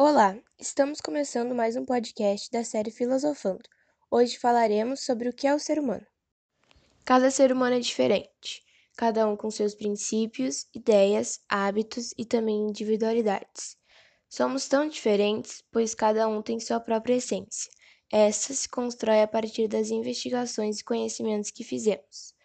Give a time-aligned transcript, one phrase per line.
[0.00, 3.68] Olá, estamos começando mais um podcast da série Filosofando.
[4.08, 6.06] Hoje falaremos sobre o que é o ser humano.
[7.04, 8.62] Cada ser humano é diferente,
[8.96, 13.76] cada um com seus princípios, ideias, hábitos e também individualidades.
[14.28, 17.68] Somos tão diferentes, pois cada um tem sua própria essência.
[18.08, 22.36] Essa se constrói a partir das investigações e conhecimentos que fizemos.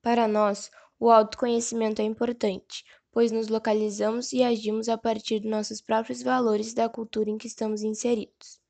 [0.00, 2.82] Para nós, o autoconhecimento é importante,
[3.14, 7.38] pois nos localizamos e agimos a partir de nossos próprios valores e da cultura em
[7.38, 8.60] que estamos inseridos.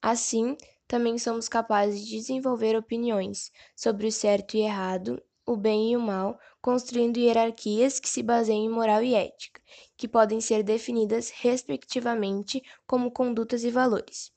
[0.00, 5.96] Assim, também somos capazes de desenvolver opiniões sobre o certo e errado, o bem e
[5.96, 9.60] o mal, construindo hierarquias que se baseiam em moral e ética,
[9.96, 14.30] que podem ser definidas respectivamente como condutas e valores.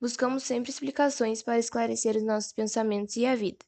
[0.00, 3.66] Buscamos sempre explicações para esclarecer os nossos pensamentos e a vida,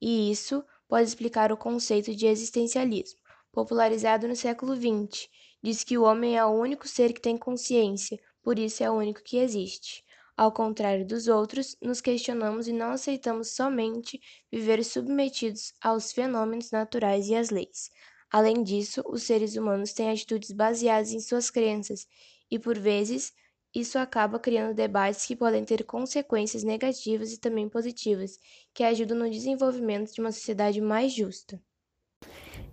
[0.00, 3.23] e isso pode explicar o conceito de existencialismo
[3.54, 5.28] popularizado no século XX,
[5.62, 8.94] diz que o homem é o único ser que tem consciência, por isso é o
[8.94, 10.04] único que existe.
[10.36, 14.20] Ao contrário dos outros, nos questionamos e não aceitamos somente
[14.50, 17.90] viver submetidos aos fenômenos naturais e às leis.
[18.30, 22.08] Além disso, os seres humanos têm atitudes baseadas em suas crenças
[22.50, 23.32] e, por vezes,
[23.72, 28.38] isso acaba criando debates que podem ter consequências negativas e também positivas,
[28.74, 31.62] que ajudam no desenvolvimento de uma sociedade mais justa.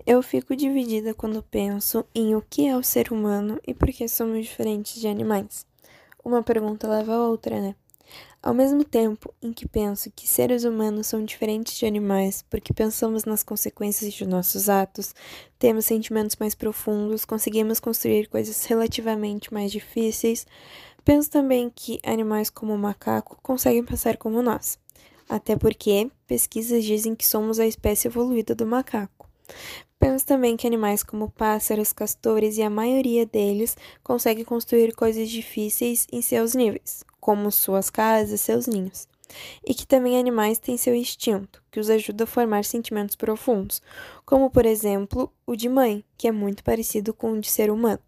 [0.05, 4.07] Eu fico dividida quando penso em o que é o ser humano e por que
[4.07, 5.63] somos diferentes de animais.
[6.25, 7.75] Uma pergunta leva a outra, né?
[8.41, 13.25] Ao mesmo tempo em que penso que seres humanos são diferentes de animais porque pensamos
[13.25, 15.13] nas consequências de nossos atos,
[15.59, 20.47] temos sentimentos mais profundos, conseguimos construir coisas relativamente mais difíceis,
[21.05, 24.79] penso também que animais como o macaco conseguem pensar como nós.
[25.29, 29.30] Até porque pesquisas dizem que somos a espécie evoluída do macaco.
[29.99, 36.07] Penso também que animais como pássaros, castores e a maioria deles conseguem construir coisas difíceis
[36.11, 39.07] em seus níveis, como suas casas, seus ninhos.
[39.65, 43.81] E que também animais têm seu instinto, que os ajuda a formar sentimentos profundos,
[44.25, 47.99] como por exemplo o de mãe, que é muito parecido com o de ser humano.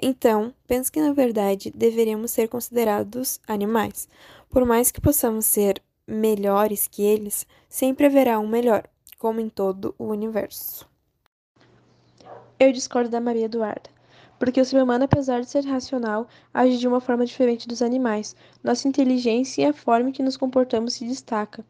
[0.00, 4.08] Então, penso que na verdade deveríamos ser considerados animais.
[4.48, 8.88] Por mais que possamos ser melhores que eles, sempre haverá um melhor,
[9.18, 10.88] como em todo o universo.
[12.58, 13.90] Eu discordo da Maria Eduarda,
[14.38, 18.36] porque o ser humano, apesar de ser racional, age de uma forma diferente dos animais.
[18.62, 21.64] Nossa inteligência e a forma em que nos comportamos se destaca.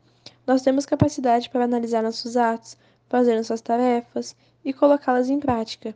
[0.46, 2.76] Nós temos capacidade para analisar nossos atos,
[3.08, 5.94] fazer nossas tarefas e colocá-las em prática.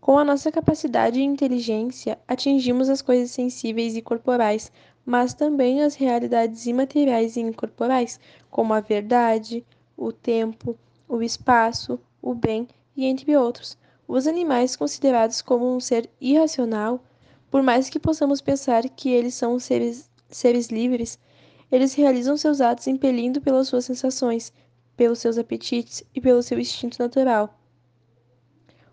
[0.00, 4.70] Com a nossa capacidade e inteligência, atingimos as coisas sensíveis e corporais,
[5.04, 8.20] mas também as realidades imateriais e incorporais,
[8.50, 9.64] como a verdade,
[9.96, 10.76] o tempo,
[11.08, 13.76] o espaço, o bem e entre outros.
[14.06, 17.02] Os animais considerados como um ser irracional,
[17.50, 21.18] por mais que possamos pensar que eles são seres, seres livres,
[21.70, 24.52] eles realizam seus atos impelindo pelas suas sensações,
[24.96, 27.58] pelos seus apetites e pelo seu instinto natural.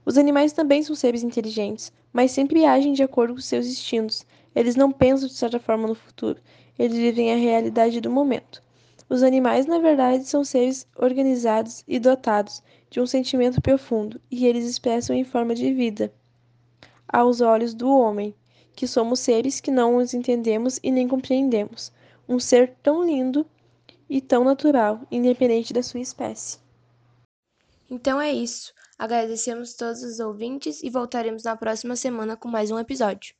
[0.05, 4.25] Os animais também são seres inteligentes, mas sempre agem de acordo com seus instintos.
[4.55, 6.39] Eles não pensam de certa forma no futuro,
[6.77, 8.61] eles vivem a realidade do momento.
[9.13, 14.65] Os animais, na verdade, são seres organizados e dotados de um sentimento profundo, e eles
[14.65, 16.11] expressam em forma de vida,
[17.07, 18.33] aos olhos do homem,
[18.75, 21.91] que somos seres que não os entendemos e nem compreendemos.
[22.27, 23.45] Um ser tão lindo
[24.09, 26.57] e tão natural, independente da sua espécie.
[27.87, 28.73] Então é isso.
[28.97, 33.35] Agradecemos todos os ouvintes e voltaremos na próxima semana com mais um episódio.